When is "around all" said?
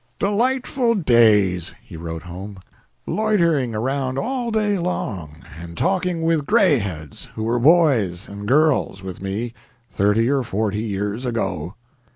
3.75-4.49